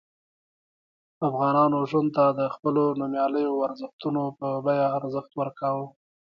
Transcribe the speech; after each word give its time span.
افغانانو 1.27 1.77
ژوند 1.89 2.09
ته 2.15 2.25
د 2.39 2.41
خپلو 2.53 2.83
نوميالیو 2.99 3.61
ارزښتونو 3.67 4.23
په 4.39 4.47
بیه 4.65 4.87
ارزښت 4.97 5.31
ورکاوه. 5.35 5.85